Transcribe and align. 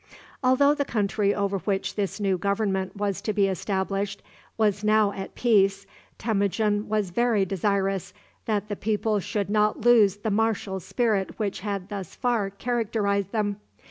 Although 0.43 0.73
the 0.73 0.83
country 0.83 1.31
over 1.35 1.59
which 1.59 1.93
this 1.93 2.19
new 2.19 2.35
government 2.39 2.97
was 2.97 3.21
to 3.21 3.33
be 3.33 3.45
established 3.47 4.23
was 4.57 4.83
now 4.83 5.11
at 5.11 5.35
peace, 5.35 5.85
Temujin 6.17 6.89
was 6.89 7.11
very 7.11 7.45
desirous 7.45 8.11
that 8.45 8.67
the 8.67 8.75
people 8.75 9.19
should 9.19 9.51
not 9.51 9.81
lose 9.81 10.17
the 10.17 10.31
martial 10.31 10.79
spirit 10.79 11.37
which 11.37 11.59
had 11.59 11.89
thus 11.89 12.15
far 12.15 12.49
characterized 12.49 13.31
them. 13.31 13.57